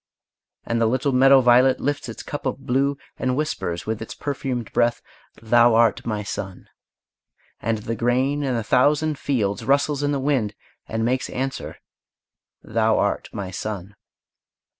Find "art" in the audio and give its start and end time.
5.75-6.07, 12.97-13.29